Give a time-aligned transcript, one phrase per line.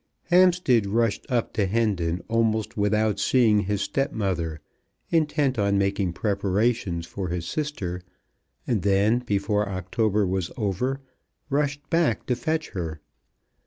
[0.31, 4.59] Hampstead rushed up to Hendon almost without seeing his stepmother,
[5.11, 8.01] intent on making preparations for his sister,
[8.65, 11.01] and then, before October was over,
[11.51, 12.99] rushed back to fetch her.